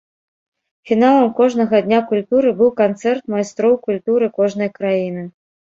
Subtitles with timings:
[0.91, 5.23] Фіналам кожнага дня культуры быў канцэрт майстроў культуры кожнай краіны.